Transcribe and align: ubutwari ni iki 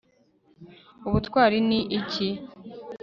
ubutwari 1.07 1.57
ni 1.69 1.79
iki 1.99 2.27